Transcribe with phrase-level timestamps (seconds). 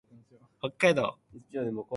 [0.59, 1.87] 北海道弟子屈町